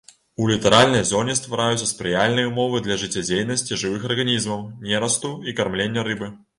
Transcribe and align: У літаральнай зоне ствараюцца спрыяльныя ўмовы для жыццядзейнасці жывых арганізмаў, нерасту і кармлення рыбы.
У 0.43 0.45
літаральнай 0.51 1.03
зоне 1.09 1.35
ствараюцца 1.39 1.89
спрыяльныя 1.91 2.49
ўмовы 2.53 2.83
для 2.89 2.99
жыццядзейнасці 3.05 3.81
жывых 3.85 4.11
арганізмаў, 4.13 4.69
нерасту 4.91 5.37
і 5.49 5.59
кармлення 5.63 6.13
рыбы. 6.13 6.37